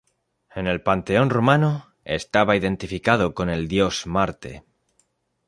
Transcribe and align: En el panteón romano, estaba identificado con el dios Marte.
En 0.49 0.65
el 0.65 0.81
panteón 0.81 1.29
romano, 1.29 1.93
estaba 2.05 2.55
identificado 2.55 3.35
con 3.35 3.51
el 3.51 3.67
dios 3.67 4.07
Marte. 4.07 4.63